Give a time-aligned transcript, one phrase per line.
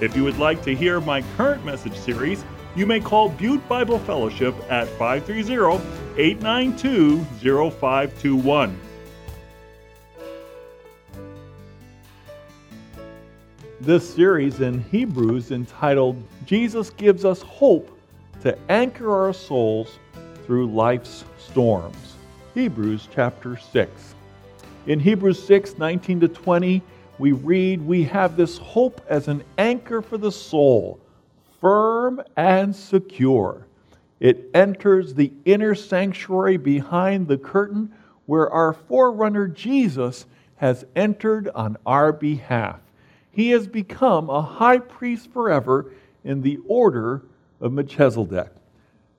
[0.00, 2.42] If you would like to hear my current message series,
[2.74, 5.84] you may call Butte Bible Fellowship at 530
[6.16, 7.22] 892
[7.70, 8.80] 0521.
[13.82, 17.94] This series in Hebrews entitled Jesus Gives Us Hope
[18.40, 19.98] to Anchor Our Souls
[20.46, 22.14] Through Life's Storms.
[22.54, 24.14] Hebrews chapter 6.
[24.86, 26.82] In Hebrews 6 19 to 20,
[27.20, 30.98] we read, We have this hope as an anchor for the soul,
[31.60, 33.66] firm and secure.
[34.20, 37.92] It enters the inner sanctuary behind the curtain
[38.24, 40.24] where our forerunner Jesus
[40.56, 42.80] has entered on our behalf.
[43.30, 45.92] He has become a high priest forever
[46.24, 47.22] in the order
[47.60, 48.50] of Melchizedek.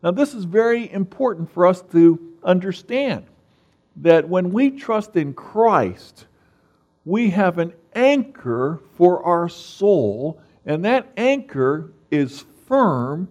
[0.03, 3.25] Now, this is very important for us to understand
[3.97, 6.25] that when we trust in Christ,
[7.05, 13.29] we have an anchor for our soul, and that anchor is firm,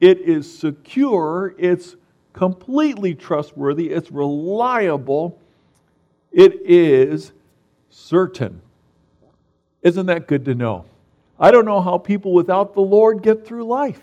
[0.00, 1.96] it is secure, it's
[2.32, 5.38] completely trustworthy, it's reliable,
[6.32, 7.32] it is
[7.90, 8.60] certain.
[9.82, 10.84] Isn't that good to know?
[11.38, 14.00] I don't know how people without the Lord get through life.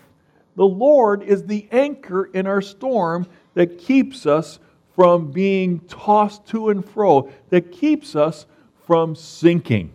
[0.56, 4.58] The Lord is the anchor in our storm that keeps us
[4.94, 8.46] from being tossed to and fro, that keeps us
[8.86, 9.92] from sinking.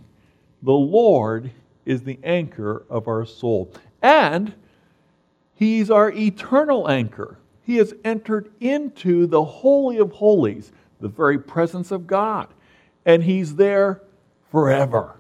[0.64, 1.52] The Lord
[1.86, 3.72] is the anchor of our soul.
[4.02, 4.54] And
[5.56, 7.38] He's our eternal anchor.
[7.64, 12.48] He has entered into the Holy of Holies, the very presence of God,
[13.06, 14.02] and He's there
[14.52, 15.20] forever.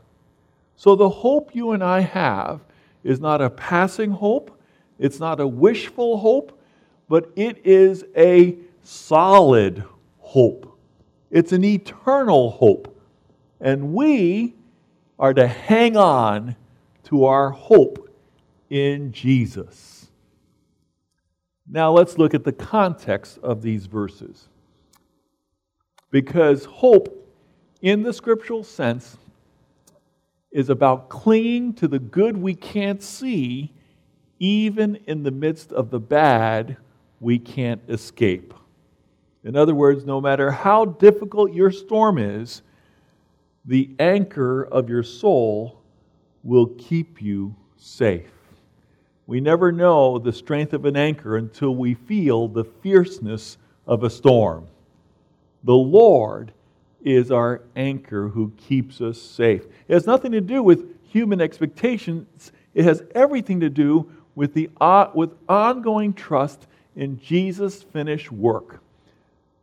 [0.75, 2.61] So the hope you and I have
[3.03, 4.57] is not a passing hope,
[4.97, 6.59] it's not a wishful hope,
[7.07, 9.83] but it is a solid
[10.19, 10.77] hope.
[11.31, 12.98] It's an eternal hope.
[13.59, 14.55] And we
[15.17, 16.55] are to hang on
[17.05, 18.09] to our hope
[18.69, 20.07] in Jesus.
[21.67, 24.47] Now let's look at the context of these verses.
[26.11, 27.15] Because hope,
[27.81, 29.17] in the scriptural sense,
[30.51, 33.71] is about clinging to the good we can't see,
[34.39, 36.77] even in the midst of the bad
[37.19, 38.53] we can't escape.
[39.43, 42.61] In other words, no matter how difficult your storm is,
[43.69, 45.79] the anchor of your soul
[46.43, 48.31] will keep you safe.
[49.27, 54.09] We never know the strength of an anchor until we feel the fierceness of a
[54.09, 54.65] storm.
[55.65, 56.51] The Lord
[57.03, 59.67] is our anchor who keeps us safe.
[59.87, 64.71] It has nothing to do with human expectations, it has everything to do with, the,
[64.81, 66.65] uh, with ongoing trust
[66.95, 68.81] in Jesus' finished work.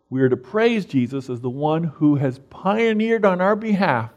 [0.09, 4.11] We are to praise Jesus as the one who has pioneered on our behalf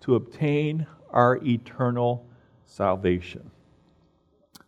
[0.00, 2.26] to obtain our eternal
[2.66, 3.50] salvation.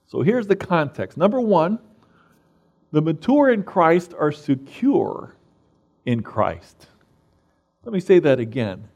[0.06, 1.19] So here's the context.
[1.19, 1.78] Number one,
[2.92, 5.34] the mature in Christ are secure
[6.06, 6.86] in Christ.
[7.84, 8.88] Let me say that again.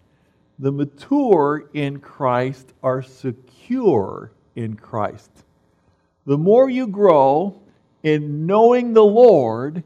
[0.59, 5.31] The mature in Christ are secure in Christ.
[6.27, 7.61] The more you grow
[8.03, 9.83] in knowing the Lord,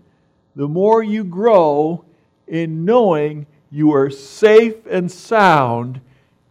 [0.55, 2.05] the more you grow
[2.47, 6.01] in knowing you are safe and sound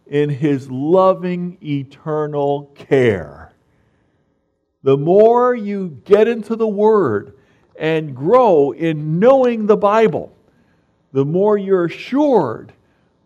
[0.06, 3.52] in His loving eternal care.
[4.82, 7.34] The more you get into the Word
[7.76, 10.34] and grow in knowing the Bible,
[11.12, 12.72] the more you're assured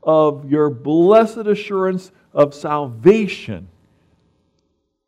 [0.02, 3.68] of your blessed assurance of salvation.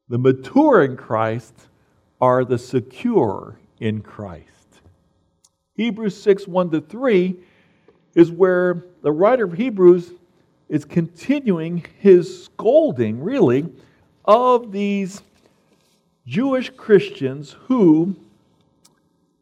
[0.09, 1.54] The mature in Christ
[2.21, 4.58] are the secure in Christ.
[5.78, 7.36] Hebrews 6 1 to 3
[8.16, 10.13] is where the writer of Hebrews
[10.69, 13.65] is continuing his scolding, really,
[14.25, 15.22] of these
[16.27, 18.16] Jewish Christians who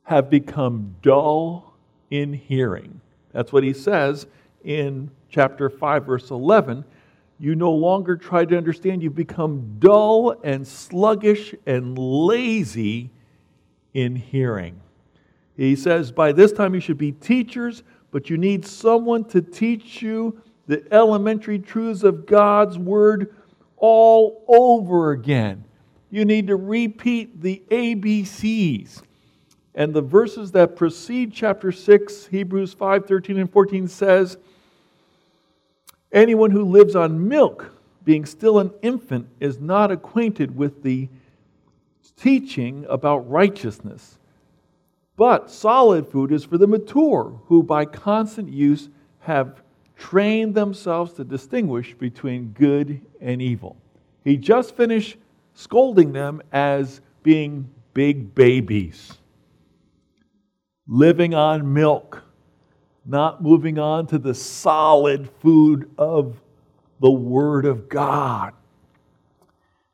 [0.02, 1.72] have become dull
[2.10, 3.00] in hearing.
[3.32, 4.26] That's what he says
[4.62, 6.84] in chapter 5, verse 11.
[7.38, 13.08] You no longer try to understand, you've become dull and sluggish and lazy
[13.94, 14.82] in hearing.
[15.56, 20.02] He says, By this time you should be teachers, but you need someone to teach
[20.02, 23.34] you the elementary truths of God's Word
[23.76, 25.64] all over again.
[26.10, 29.02] you need to repeat the ABCs.
[29.74, 34.38] And the verses that precede chapter 6, Hebrews 5 13 and 14 says,
[36.12, 37.72] Anyone who lives on milk,
[38.04, 41.08] being still an infant, is not acquainted with the
[42.16, 44.18] teaching about righteousness.
[45.16, 48.90] But solid food is for the mature, who by constant use
[49.20, 49.62] have
[49.96, 53.76] trained themselves to distinguish between good and evil.
[54.24, 55.16] He just finished
[55.54, 59.16] scolding them as being big babies,
[60.86, 62.22] living on milk,
[63.06, 66.38] not moving on to the solid food of
[67.00, 68.52] the Word of God.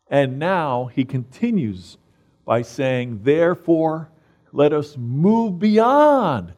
[0.08, 1.96] And now he continues
[2.44, 4.10] by saying, Therefore,
[4.52, 6.52] let us move beyond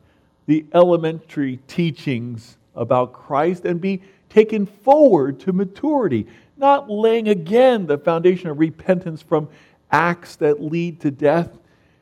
[0.46, 6.26] the elementary teachings about Christ and be taken forward to maturity,
[6.56, 9.48] not laying again the foundation of repentance from
[9.90, 11.56] acts that lead to death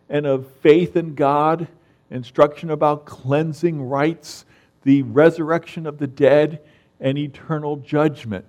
[0.08, 1.68] and of faith in God,
[2.10, 4.44] instruction about cleansing rites,
[4.82, 6.60] the resurrection of the dead,
[7.00, 8.44] and eternal judgment.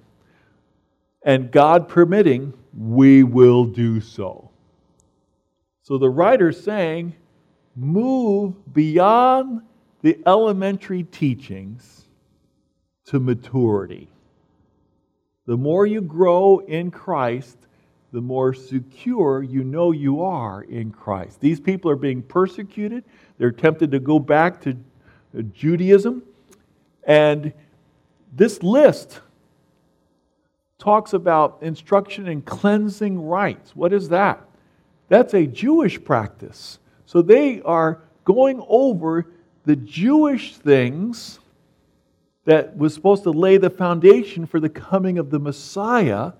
[1.23, 4.49] And God permitting, we will do so.
[5.81, 7.15] So the writer's saying,
[7.75, 9.61] move beyond
[10.01, 12.05] the elementary teachings
[13.05, 14.09] to maturity.
[15.45, 17.57] The more you grow in Christ,
[18.11, 21.39] the more secure you know you are in Christ.
[21.39, 23.03] These people are being persecuted.
[23.37, 24.77] They're tempted to go back to
[25.37, 26.23] uh, Judaism.
[27.05, 27.53] And
[28.31, 29.19] this list
[30.77, 33.75] talks about instruction in cleansing rites.
[33.75, 34.41] What is that?
[35.09, 36.79] That's a Jewish practice.
[37.13, 39.27] So they are going over
[39.65, 41.39] the Jewish things
[42.45, 46.31] that was supposed to lay the foundation for the coming of the Messiah.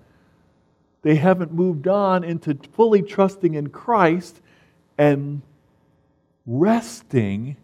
[1.02, 4.40] They haven't moved on into fully trusting in Christ
[4.98, 5.42] and
[6.44, 7.56] resting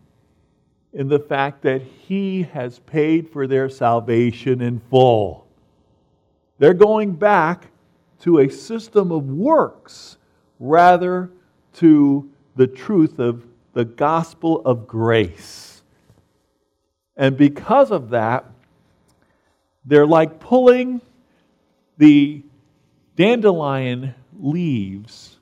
[0.92, 5.48] in the fact that He has paid for their salvation in full.
[6.60, 7.72] They're going back
[8.20, 10.16] to a system of works
[10.60, 11.32] rather
[11.72, 12.30] to
[12.60, 13.42] the truth of
[13.72, 15.80] the gospel of grace.
[17.16, 18.44] And because of that,
[19.86, 21.00] they're like pulling
[21.96, 22.42] the
[23.16, 25.38] dandelion leaves,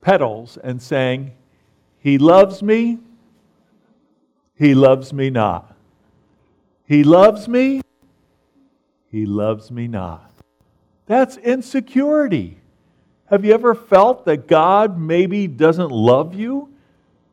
[0.00, 1.34] petals, and saying,
[2.00, 2.98] He loves me,
[4.56, 5.72] He loves me not.
[6.84, 7.80] He loves me,
[9.08, 10.32] He loves me not.
[11.06, 12.61] That's insecurity.
[13.32, 16.68] Have you ever felt that God maybe doesn't love you?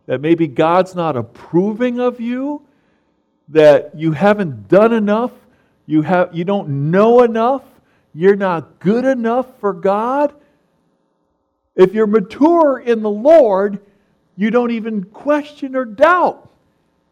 [0.05, 2.61] That maybe God's not approving of you?
[3.49, 5.33] That you haven't done enough?
[5.85, 7.63] You, have, you don't know enough?
[8.13, 10.33] You're not good enough for God?
[11.75, 13.81] If you're mature in the Lord,
[14.37, 16.49] you don't even question or doubt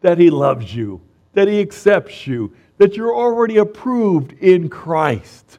[0.00, 1.02] that He loves you,
[1.34, 5.58] that He accepts you, that you're already approved in Christ.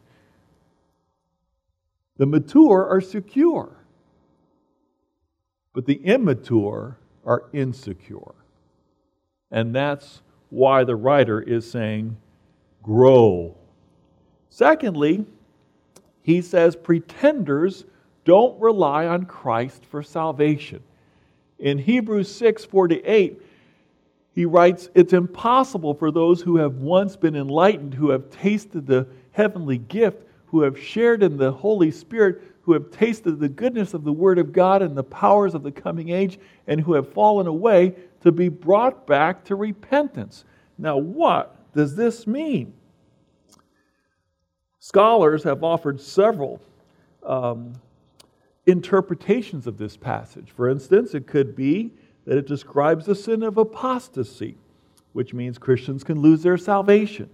[2.20, 3.70] The mature are secure,
[5.74, 8.36] but the immature are insecure.
[9.50, 12.18] And that's why the writer is saying,
[12.84, 13.56] grow.
[14.50, 15.26] Secondly,
[16.22, 17.86] he says pretenders
[18.26, 20.84] don't rely on Christ for salvation.
[21.58, 23.42] In Hebrews 6 48,
[24.36, 29.08] he writes, It's impossible for those who have once been enlightened, who have tasted the
[29.32, 34.04] heavenly gift, who have shared in the Holy Spirit, who have tasted the goodness of
[34.04, 37.48] the Word of God and the powers of the coming age, and who have fallen
[37.48, 40.44] away to be brought back to repentance.
[40.78, 42.74] Now, what does this mean?
[44.80, 46.62] Scholars have offered several
[47.24, 47.74] um,
[48.66, 50.50] interpretations of this passage.
[50.56, 51.92] For instance, it could be
[52.26, 54.58] that it describes the sin of apostasy,
[55.14, 57.30] which means Christians can lose their salvation.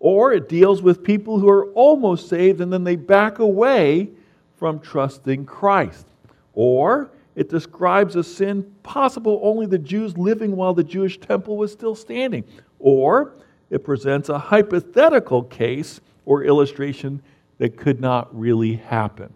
[0.00, 4.10] Or it deals with people who are almost saved and then they back away
[4.56, 6.06] from trusting Christ.
[6.54, 11.72] Or it describes a sin possible only the Jews living while the Jewish temple was
[11.72, 12.44] still standing.
[12.78, 13.32] Or
[13.70, 17.22] it presents a hypothetical case or illustration
[17.58, 19.32] that could not really happen.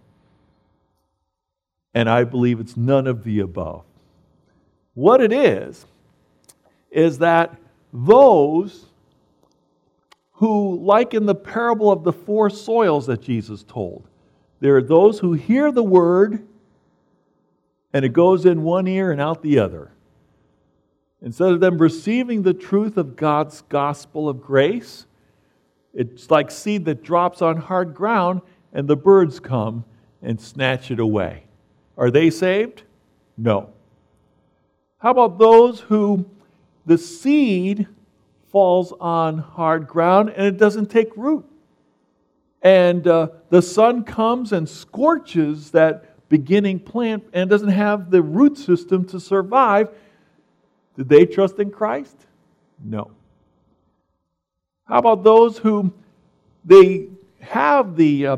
[1.95, 3.85] And I believe it's none of the above.
[4.95, 5.87] What it is,
[6.91, 7.57] is that
[7.93, 8.87] those
[10.43, 14.09] who, like in the parable of the four soils that Jesus told,
[14.59, 16.45] there are those who hear the word
[17.93, 19.93] and it goes in one ear and out the other.
[21.21, 25.07] Instead of them receiving the truth of God's gospel of grace,
[25.95, 28.41] it's like seed that drops on hard ground
[28.73, 29.85] and the birds come
[30.23, 31.45] and snatch it away.
[31.97, 32.83] Are they saved?
[33.39, 33.71] No.
[34.99, 36.29] How about those who
[36.85, 37.87] the seed
[38.53, 41.45] falls on hard ground and it doesn't take root?
[42.63, 48.57] And uh, the sun comes and scorches that beginning plant and doesn't have the root
[48.57, 49.91] system to survive.
[50.97, 52.17] Did they trust in Christ?
[52.83, 53.11] No.
[54.85, 55.93] How about those who
[56.65, 57.09] they
[57.41, 58.37] have the, uh,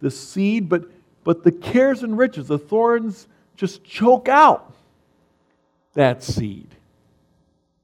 [0.00, 0.84] the seed, but,
[1.24, 4.74] but the cares and riches, the thorns just choke out
[5.94, 6.68] that seed?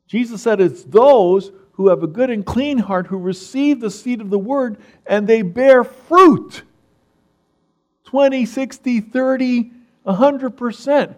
[0.06, 4.20] Jesus said it's those who have a good and clean heart who receive the seed
[4.20, 6.62] of the word and they bear fruit
[8.04, 9.70] 20, 60, 30,
[10.06, 11.14] 100%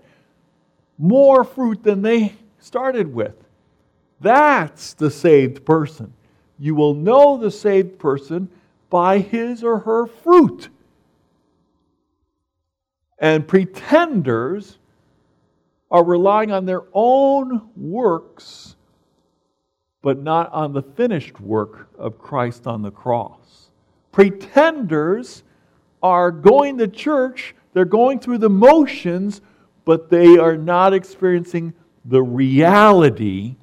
[0.98, 3.34] more fruit than they started with.
[4.20, 6.12] That's the saved person.
[6.60, 8.48] You will know the saved person
[8.88, 10.68] by his or her fruit.
[13.18, 14.78] And pretenders
[15.90, 18.76] are relying on their own works,
[20.02, 23.70] but not on the finished work of Christ on the cross.
[24.10, 25.44] Pretenders
[26.02, 29.40] are going to church, they're going through the motions,
[29.84, 31.72] but they are not experiencing
[32.04, 33.54] the reality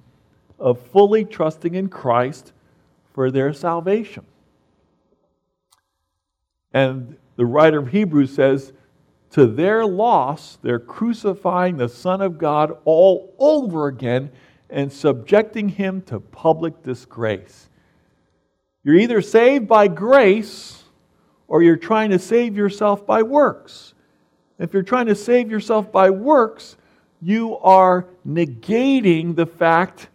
[0.57, 2.53] of fully trusting in Christ
[3.13, 4.25] for their salvation.
[6.73, 8.73] And the writer of Hebrews says,
[9.31, 14.31] to their loss, they're crucifying the Son of God all over again
[14.69, 17.69] and subjecting him to public disgrace.
[18.83, 20.83] You're either saved by grace
[21.47, 23.93] or you're trying to save yourself by works.
[24.59, 26.77] If you're trying to save yourself by works,
[27.21, 30.09] you are negating the fact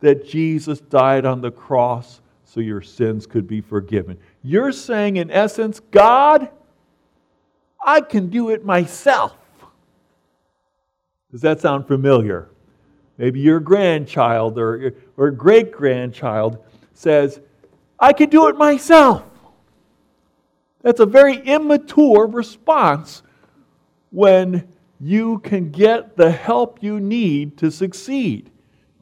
[0.00, 4.18] that Jesus died on the cross so your sins could be forgiven.
[4.42, 6.50] You're saying, in essence, God,
[7.84, 9.36] I can do it myself.
[11.30, 12.48] Does that sound familiar?
[13.18, 16.64] Maybe your grandchild or, or great grandchild
[16.94, 17.40] says,
[17.98, 19.22] I can do it myself.
[20.82, 23.22] That's a very immature response
[24.10, 24.68] when
[25.00, 28.50] you can get the help you need to succeed.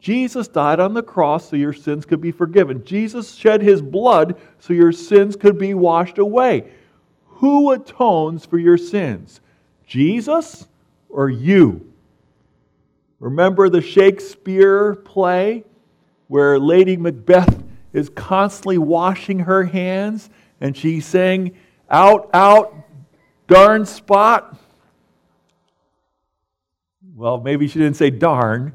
[0.01, 2.85] Jesus died on the cross so your sins could be forgiven.
[2.85, 6.73] Jesus shed his blood so your sins could be washed away.
[7.27, 9.41] Who atones for your sins?
[9.87, 10.67] Jesus
[11.09, 11.90] or you?
[13.21, 15.65] Remember the Shakespeare play
[16.29, 17.63] where Lady Macbeth
[17.93, 21.53] is constantly washing her hands and she's saying,
[21.91, 22.75] Out, out,
[23.47, 24.59] darn spot.
[27.15, 28.73] Well, maybe she didn't say darn,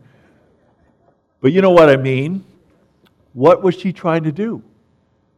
[1.42, 2.46] but you know what I mean.
[3.34, 4.62] What was she trying to do?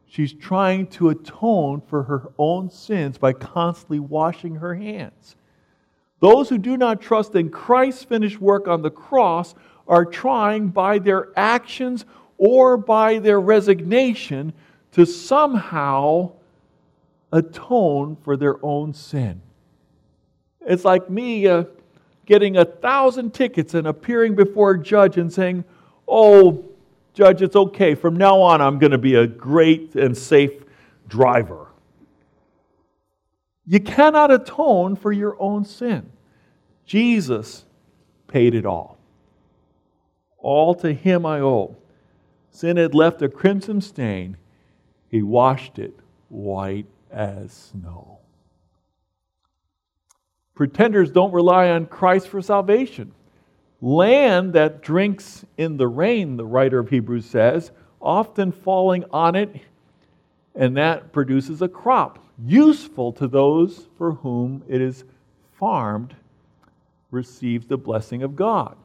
[0.06, 5.36] She's trying to atone for her own sins by constantly washing her hands.
[6.20, 9.54] Those who do not trust in Christ's finished work on the cross
[9.86, 12.04] are trying by their actions
[12.36, 14.52] or by their resignation
[14.92, 16.32] to somehow
[17.32, 19.40] atone for their own sin.
[20.66, 21.64] It's like me uh,
[22.26, 25.64] getting a thousand tickets and appearing before a judge and saying,
[26.06, 26.64] oh,
[27.14, 27.96] Judge, it's okay.
[27.96, 30.52] From now on, I'm going to be a great and safe
[31.08, 31.67] driver.
[33.70, 36.10] You cannot atone for your own sin.
[36.86, 37.66] Jesus
[38.26, 38.96] paid it all.
[40.38, 41.76] All to him I owe.
[42.50, 44.38] Sin had left a crimson stain,
[45.10, 45.94] he washed it
[46.30, 48.18] white as snow.
[50.54, 53.12] Pretenders don't rely on Christ for salvation.
[53.82, 57.70] Land that drinks in the rain, the writer of Hebrews says,
[58.00, 59.54] often falling on it,
[60.54, 65.04] and that produces a crop useful to those for whom it is
[65.58, 66.14] farmed,
[67.10, 68.76] receives the blessing of God.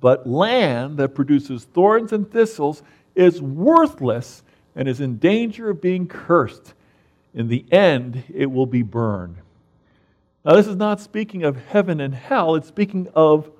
[0.00, 2.82] But land that produces thorns and thistles
[3.14, 4.42] is worthless
[4.74, 6.74] and is in danger of being cursed.
[7.34, 9.36] In the end, it will be burned.
[10.44, 13.50] Now, this is not speaking of heaven and hell, it's speaking of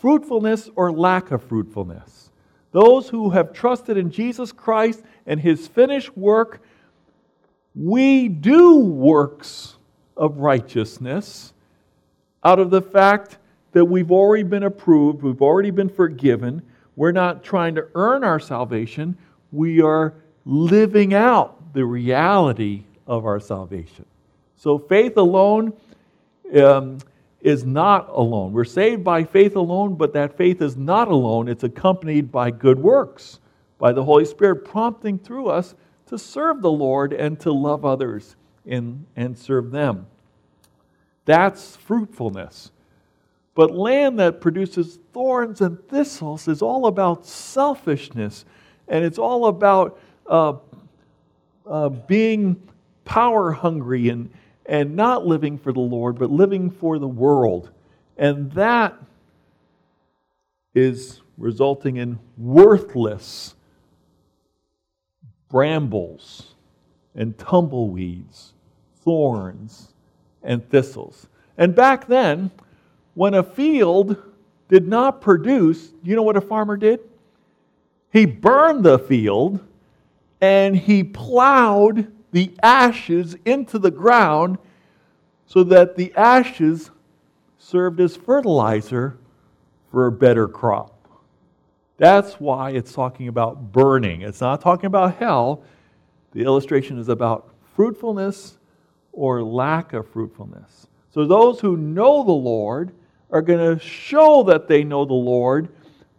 [0.00, 2.30] fruitfulness or lack of fruitfulness.
[2.72, 6.62] Those who have trusted in Jesus Christ and his finished work,
[7.74, 9.76] we do works
[10.16, 11.52] of righteousness
[12.44, 13.38] out of the fact
[13.72, 16.62] that we've already been approved, we've already been forgiven.
[16.96, 19.16] We're not trying to earn our salvation,
[19.50, 20.14] we are
[20.44, 24.04] living out the reality of our salvation.
[24.56, 25.72] So faith alone
[26.54, 26.98] um,
[27.40, 28.52] is not alone.
[28.52, 31.48] We're saved by faith alone, but that faith is not alone.
[31.48, 33.40] It's accompanied by good works,
[33.78, 35.74] by the Holy Spirit prompting through us
[36.12, 40.06] to serve the Lord and to love others in, and serve them.
[41.24, 42.70] That's fruitfulness.
[43.54, 48.44] But land that produces thorns and thistles is all about selfishness,
[48.88, 50.54] and it's all about uh,
[51.66, 52.62] uh, being
[53.06, 54.30] power hungry and,
[54.66, 57.70] and not living for the Lord, but living for the world.
[58.18, 58.98] And that
[60.74, 63.54] is resulting in worthless
[65.52, 66.54] brambles
[67.14, 68.54] and tumbleweeds,
[69.04, 69.92] thorns
[70.42, 71.28] and thistles.
[71.58, 72.50] And back then,
[73.14, 74.16] when a field
[74.68, 77.00] did not produce, you know what a farmer did?
[78.10, 79.60] He burned the field
[80.40, 84.56] and he plowed the ashes into the ground
[85.46, 86.90] so that the ashes
[87.58, 89.18] served as fertilizer
[89.90, 90.91] for a better crop.
[92.02, 94.22] That's why it's talking about burning.
[94.22, 95.62] It's not talking about hell.
[96.32, 98.58] The illustration is about fruitfulness
[99.12, 100.88] or lack of fruitfulness.
[101.10, 102.92] So those who know the Lord
[103.30, 105.68] are going to show that they know the Lord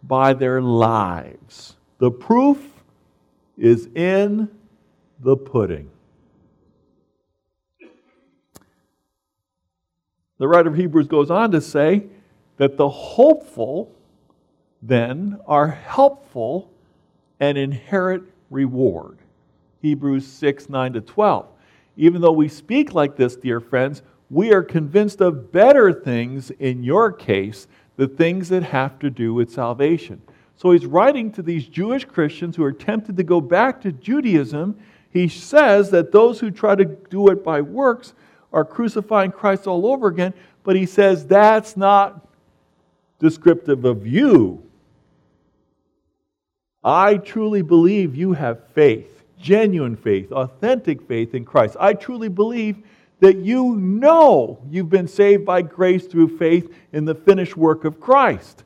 [0.02, 1.76] by their lives.
[1.98, 2.66] The proof
[3.58, 4.48] is in
[5.20, 5.90] the pudding.
[10.38, 12.04] The writer of Hebrews goes on to say
[12.56, 13.94] that the hopeful
[14.86, 16.70] then are helpful
[17.40, 19.18] and inherit reward.
[19.80, 21.46] Hebrews 6 9 to 12.
[21.96, 26.82] Even though we speak like this, dear friends, we are convinced of better things in
[26.82, 30.20] your case, the things that have to do with salvation.
[30.56, 34.78] So he's writing to these Jewish Christians who are tempted to go back to Judaism.
[35.10, 38.14] He says that those who try to do it by works
[38.52, 42.26] are crucifying Christ all over again, but he says that's not
[43.18, 44.62] descriptive of you.
[46.84, 51.76] I truly believe you have faith, genuine faith, authentic faith in Christ.
[51.80, 52.82] I truly believe
[53.20, 58.00] that you know you've been saved by grace through faith in the finished work of
[58.00, 58.64] Christ.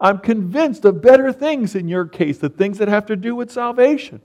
[0.00, 3.52] I'm convinced of better things in your case, the things that have to do with
[3.52, 4.20] salvation.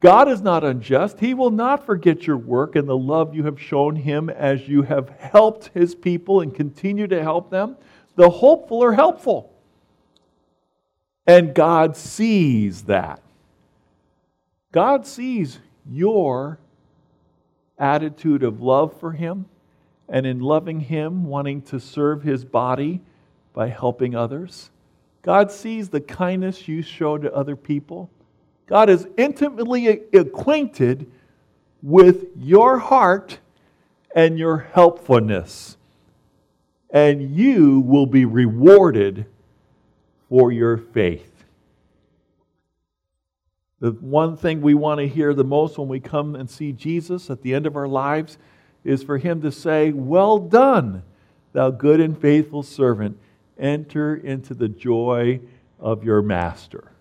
[0.00, 1.20] God is not unjust.
[1.20, 4.82] He will not forget your work and the love you have shown Him as you
[4.82, 7.76] have helped His people and continue to help them.
[8.16, 9.55] The hopeful are helpful.
[11.26, 13.20] And God sees that.
[14.72, 15.58] God sees
[15.90, 16.58] your
[17.78, 19.46] attitude of love for Him
[20.08, 23.00] and in loving Him, wanting to serve His body
[23.52, 24.70] by helping others.
[25.22, 28.10] God sees the kindness you show to other people.
[28.66, 31.10] God is intimately acquainted
[31.82, 33.38] with your heart
[34.14, 35.76] and your helpfulness.
[36.90, 39.26] And you will be rewarded
[40.28, 41.32] for your faith.
[43.80, 47.28] The one thing we want to hear the most when we come and see Jesus
[47.28, 48.38] at the end of our lives
[48.84, 51.02] is for him to say, Well done,
[51.52, 53.18] thou good and faithful servant.
[53.58, 55.40] Enter into the joy
[55.78, 56.92] of your master.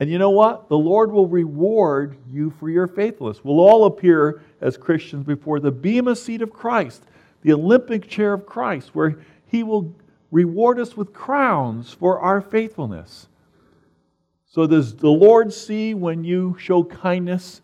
[0.00, 0.68] And you know what?
[0.68, 3.42] The Lord will reward you for your faithfulness.
[3.42, 7.02] We'll all appear as Christians before the Bema seat of Christ,
[7.42, 9.92] the Olympic chair of Christ, where He will
[10.30, 13.28] reward us with crowns for our faithfulness.
[14.46, 17.60] So, does the Lord see when you show kindness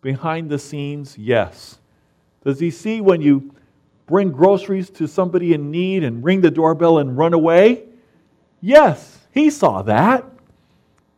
[0.00, 1.16] behind the scenes?
[1.16, 1.78] Yes.
[2.44, 3.54] Does He see when you
[4.06, 7.84] bring groceries to somebody in need and ring the doorbell and run away?
[8.60, 10.24] Yes, He saw that.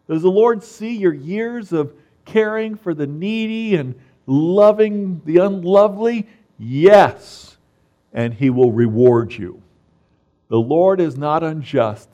[0.07, 1.95] Does the Lord see your years of
[2.27, 3.95] caring for the needy and
[4.27, 6.29] loving the unlovely?
[6.59, 7.57] Yes.
[8.13, 9.63] And He will reward you.
[10.55, 12.09] The Lord is not unjust.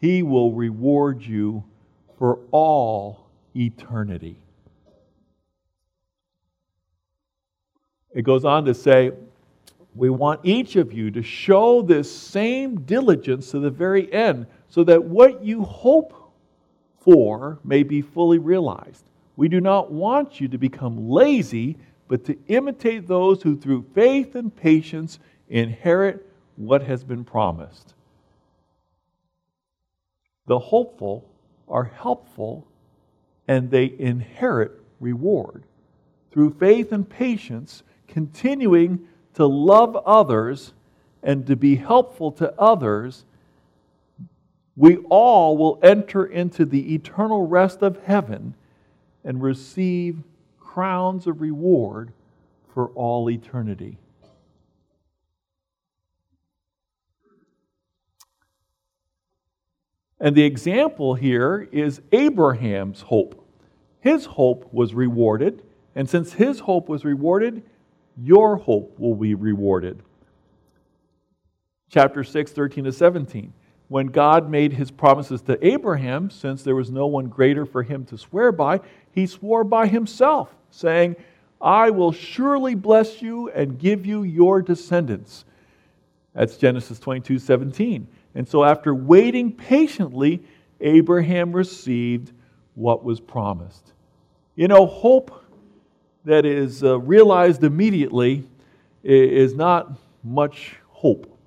[0.00, 1.64] He will reward you
[2.16, 4.36] for all eternity.
[8.14, 9.10] It goes on to say,
[9.96, 14.84] we want each of you to show this same diligence to the very end, so
[14.84, 16.32] that what you hope
[17.00, 19.02] for may be fully realized.
[19.34, 24.36] We do not want you to become lazy, but to imitate those who through faith
[24.36, 25.18] and patience
[25.48, 26.24] inherit
[26.58, 27.94] what has been promised.
[30.46, 31.24] The hopeful
[31.68, 32.66] are helpful
[33.46, 35.62] and they inherit reward.
[36.32, 40.72] Through faith and patience, continuing to love others
[41.22, 43.24] and to be helpful to others,
[44.76, 48.54] we all will enter into the eternal rest of heaven
[49.24, 50.18] and receive
[50.58, 52.12] crowns of reward
[52.74, 53.98] for all eternity.
[60.20, 63.44] And the example here is Abraham's hope.
[64.00, 65.62] His hope was rewarded,
[65.94, 67.62] And since his hope was rewarded,
[68.16, 70.02] your hope will be rewarded.
[71.90, 73.52] Chapter 6, 13 to 17.
[73.88, 78.04] When God made his promises to Abraham, since there was no one greater for him
[78.06, 78.80] to swear by,
[79.12, 81.16] he swore by himself, saying,
[81.60, 85.44] I will surely bless you and give you your descendants.
[86.34, 88.06] That's Genesis 22 17.
[88.34, 90.42] And so, after waiting patiently,
[90.80, 92.32] Abraham received
[92.74, 93.92] what was promised.
[94.54, 95.44] You know, hope
[96.24, 98.44] that is uh, realized immediately
[99.02, 101.38] is not much hope.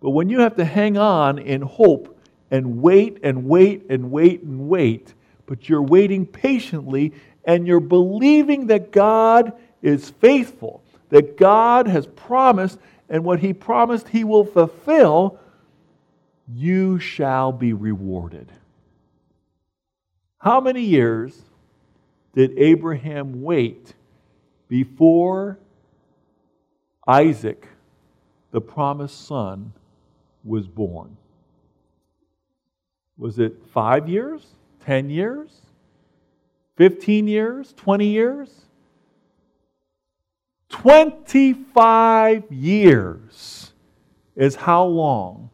[0.00, 2.18] But when you have to hang on in hope
[2.50, 5.14] and wait and wait and wait and wait,
[5.46, 7.12] but you're waiting patiently
[7.44, 14.08] and you're believing that God is faithful, that God has promised, and what He promised
[14.08, 15.38] He will fulfill,
[16.54, 18.50] you shall be rewarded.
[20.38, 21.40] How many years
[22.34, 23.94] did Abraham wait
[24.68, 25.58] before
[27.06, 27.68] Isaac,
[28.50, 29.72] the promised son,
[30.44, 31.16] was born?
[33.16, 34.46] Was it five years?
[34.80, 35.62] Ten years?
[36.76, 37.72] Fifteen years?
[37.76, 38.62] Twenty years?
[40.72, 43.72] 25 years
[44.34, 45.50] is how long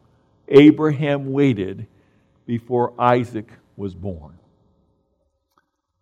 [0.49, 1.87] Abraham waited
[2.45, 4.37] before Isaac was born.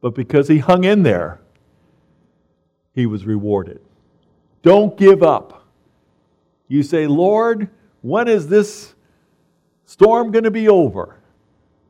[0.02, 1.40] But because he hung in there,
[2.94, 3.82] he was rewarded.
[4.62, 5.66] Don't give up.
[6.68, 7.70] You say, Lord,
[8.02, 8.96] when is this
[9.86, 11.18] storm going to be over?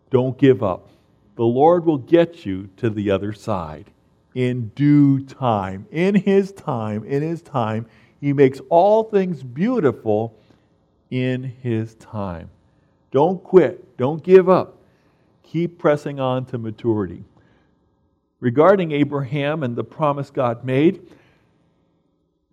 [0.10, 0.89] Don't give up.
[1.36, 3.91] The Lord will get you to the other side
[4.34, 5.88] in due time.
[5.91, 7.86] In His time, in His time,
[8.20, 10.36] He makes all things beautiful
[11.10, 12.50] in His time.
[13.12, 13.98] Don't quit.
[13.98, 14.78] Don't give up.
[15.43, 17.24] Keep pressing on to maturity.
[18.39, 21.02] Regarding Abraham and the promise God made,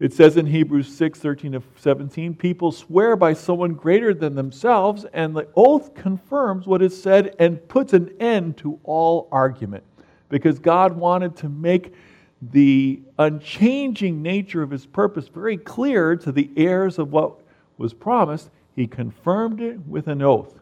[0.01, 5.05] it says in Hebrews 6 13 to 17, people swear by someone greater than themselves,
[5.13, 9.85] and the oath confirms what is said and puts an end to all argument.
[10.29, 11.95] Because God wanted to make
[12.43, 17.44] the unchanging nature of his purpose very clear to the heirs of what
[17.77, 20.55] was promised, he confirmed it with an oath.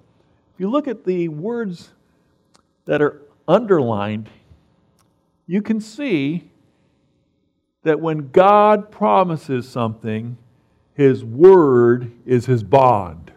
[0.55, 1.90] If you look at the words
[2.85, 4.29] that are underlined,
[5.46, 6.51] you can see
[7.83, 10.37] that when God promises something,
[10.94, 13.33] his word is his bond.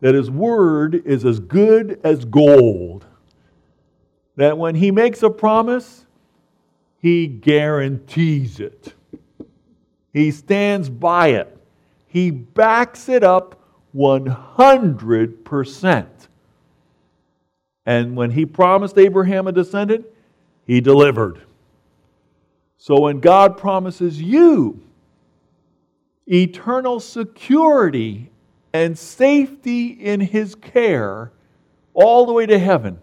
[0.00, 3.06] That his word is as good as gold.
[4.36, 6.06] That when he makes a promise,
[6.98, 8.94] he guarantees it.
[10.12, 11.56] He stands by it.
[12.12, 13.58] He backs it up
[13.96, 16.06] 100%.
[17.86, 20.04] And when he promised Abraham a descendant,
[20.66, 21.40] he delivered.
[22.76, 24.82] So when God promises you
[26.26, 28.30] eternal security
[28.74, 31.32] and safety in his care
[31.94, 32.98] all the way to heaven,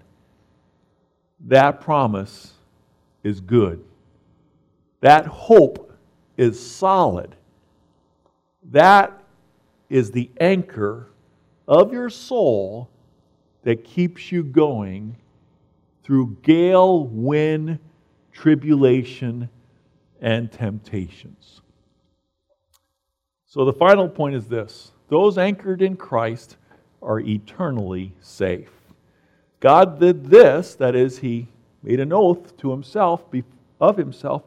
[1.48, 2.54] that promise
[3.24, 3.84] is good.
[5.02, 5.98] That hope
[6.38, 7.36] is solid.
[8.64, 9.24] That
[9.90, 11.10] is the anchor
[11.68, 12.90] of your soul
[13.64, 15.16] that keeps you going
[16.04, 17.80] through gale, wind,
[18.32, 19.50] tribulation,
[20.22, 21.62] and temptations.
[23.46, 26.58] So the final point is this those anchored in Christ
[27.02, 28.72] are eternally safe.
[29.60, 31.48] God did this, that is, He
[31.84, 33.24] made an oath to Himself,
[33.82, 34.44] of Himself,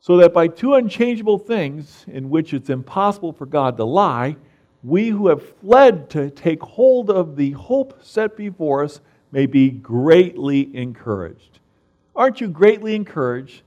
[0.00, 4.36] so that by two unchangeable things in which it's impossible for God to lie,
[4.82, 9.70] we who have fled to take hold of the hope set before us may be
[9.70, 11.58] greatly encouraged.
[12.16, 13.62] Aren't you greatly encouraged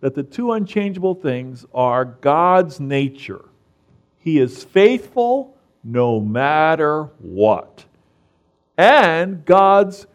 [0.00, 3.44] that the two unchangeable things are God's nature?
[4.18, 7.84] He is faithful no matter what,
[8.78, 10.06] and God's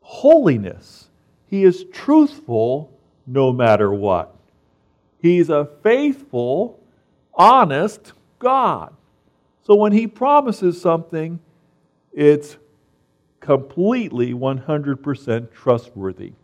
[0.00, 1.08] holiness.
[1.48, 2.92] He is truthful
[3.26, 4.33] no matter what.
[5.24, 6.78] He's a faithful,
[7.32, 8.94] honest God.
[9.62, 11.40] So when He promises something,
[12.12, 12.58] it's
[13.40, 16.34] completely 100% trustworthy.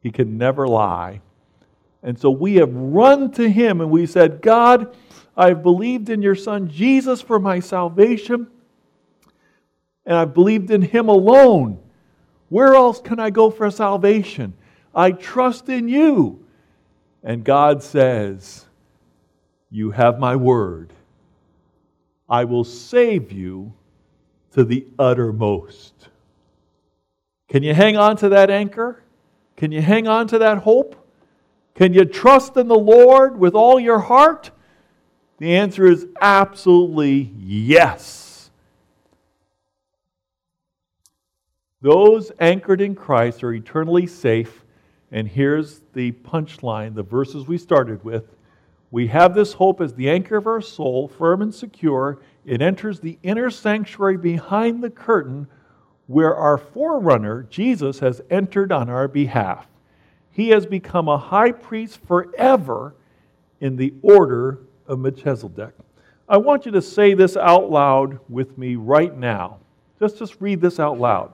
[0.00, 1.20] He can never lie.
[2.02, 4.96] And so we have run to Him and we said, God,
[5.36, 8.46] I've believed in your Son Jesus for my salvation,
[10.06, 11.78] and I've believed in Him alone.
[12.48, 14.54] Where else can I go for salvation?
[14.94, 16.38] I trust in you.
[17.22, 18.66] And God says,
[19.70, 20.92] You have my word.
[22.28, 23.72] I will save you
[24.52, 26.08] to the uttermost.
[27.48, 29.02] Can you hang on to that anchor?
[29.56, 30.96] Can you hang on to that hope?
[31.74, 34.50] Can you trust in the Lord with all your heart?
[35.38, 38.50] The answer is absolutely yes.
[41.80, 44.61] Those anchored in Christ are eternally safe.
[45.12, 48.24] And here's the punchline the verses we started with.
[48.90, 52.20] We have this hope as the anchor of our soul, firm and secure.
[52.44, 55.46] It enters the inner sanctuary behind the curtain
[56.06, 59.66] where our forerunner, Jesus, has entered on our behalf.
[60.30, 62.94] He has become a high priest forever
[63.60, 65.74] in the order of Melchizedek.
[66.28, 69.58] I want you to say this out loud with me right now.
[70.00, 71.32] Just just read this out loud.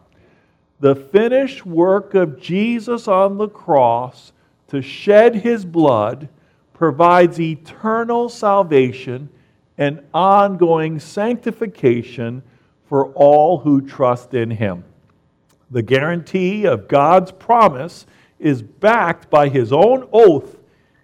[0.80, 4.32] The finished work of Jesus on the cross
[4.68, 6.28] to shed his blood
[6.72, 9.28] provides eternal salvation
[9.76, 12.42] and ongoing sanctification
[12.88, 14.84] for all who trust in him.
[15.70, 18.06] The guarantee of God's promise
[18.38, 20.56] is backed by his own oath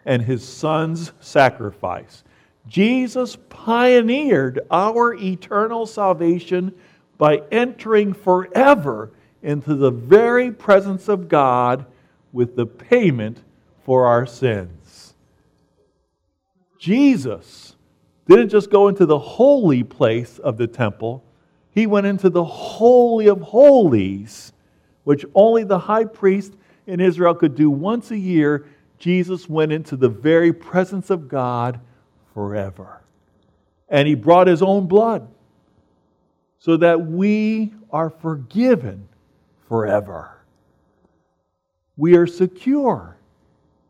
[0.07, 2.23] and his son's sacrifice.
[2.69, 6.73] Jesus pioneered our eternal salvation
[7.19, 9.11] by entering forever
[9.45, 11.85] into the very presence of God
[12.33, 13.43] with the payment
[13.85, 15.15] for our sins.
[16.79, 17.77] Jesus
[18.27, 21.23] didn't just go into the holy place of the temple,
[21.71, 24.53] he went into the Holy of Holies,
[25.03, 26.55] which only the high priest
[26.87, 28.67] in Israel could do once a year.
[28.99, 31.81] Jesus went into the very presence of God
[32.33, 33.03] forever.
[33.89, 35.29] And he brought his own blood
[36.61, 39.09] so that we are forgiven
[39.69, 40.39] forever.
[41.97, 43.17] We are secure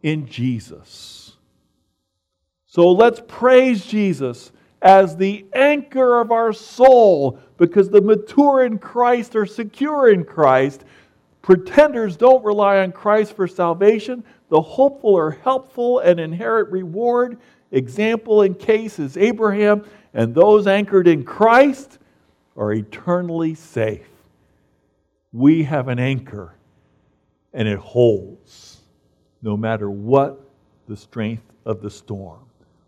[0.02, 1.36] in Jesus.
[2.66, 9.34] So let's praise Jesus as the anchor of our soul because the mature in Christ
[9.34, 10.84] are secure in Christ.
[11.40, 14.22] Pretenders don't rely on Christ for salvation.
[14.50, 17.38] The hopeful are helpful and inherit reward.
[17.70, 21.98] Example in case is Abraham, and those anchored in Christ
[22.56, 24.06] are eternally safe.
[25.34, 26.54] We have an anchor,
[27.52, 28.80] and it holds
[29.42, 30.48] no matter what
[30.86, 32.38] the strength of the storm.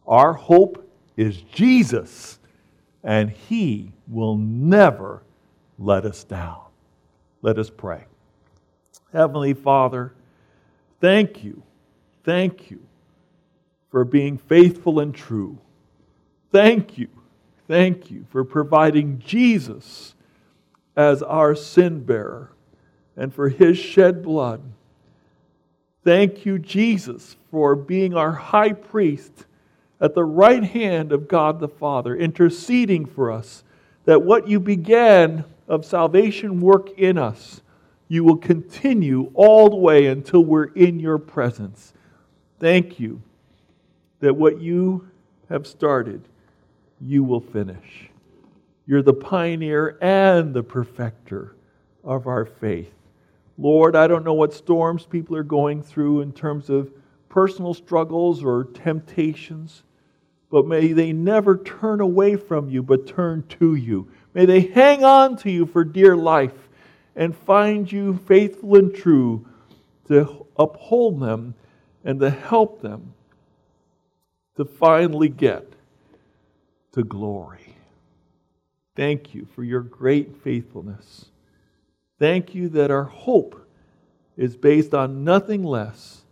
[0.07, 2.39] Our hope is Jesus,
[3.03, 5.25] and He will never
[5.77, 6.61] let us down.
[7.43, 8.05] Let us pray.
[9.13, 10.15] Heavenly Father,
[11.01, 11.65] thank you,
[12.23, 12.79] thank you
[13.91, 15.59] for being faithful and true.
[16.53, 17.09] Thank you,
[17.67, 20.15] thank you for providing Jesus
[20.97, 22.51] as our sin bearer
[23.17, 24.63] and for his shed blood.
[26.05, 29.47] Thank you, Jesus, for being our high priest
[30.01, 33.65] at the right hand of God the Father, interceding for us,
[34.05, 37.61] that what you began of salvation work in us,
[38.09, 41.93] you will continue all the way until we're in your presence.
[42.61, 43.21] Thank you
[44.21, 45.09] that what you
[45.49, 46.23] have started,
[47.01, 48.11] you will finish.
[48.87, 51.57] You're the pioneer and the perfecter
[52.05, 52.93] of our faith.
[53.59, 56.93] Lord, I don't know what storms people are going through in terms of
[57.29, 59.83] personal struggles or temptations
[60.51, 64.09] but may they never turn away from you, but turn to you.
[64.35, 66.69] May they hang on to you for dear life
[67.15, 69.47] and find you faithful and true
[70.09, 71.55] to uphold them
[72.05, 73.13] and to help them
[74.57, 75.73] to finally get
[76.93, 77.76] to glory.
[78.97, 81.27] Thank you for your great faithfulness.
[82.19, 83.69] Thank you that our hope
[84.39, 86.23] is based on nothing less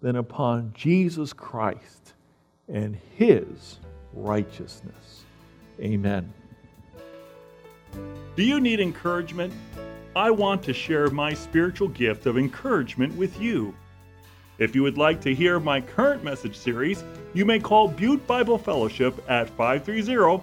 [0.00, 2.14] than upon Jesus Christ
[2.66, 3.78] and his
[4.14, 5.24] righteousness.
[5.80, 6.32] Amen.
[8.36, 9.52] Do you need encouragement?
[10.16, 13.74] I want to share my spiritual gift of encouragement with you.
[14.58, 18.58] If you would like to hear my current message series, you may call Butte Bible
[18.58, 20.42] Fellowship at 530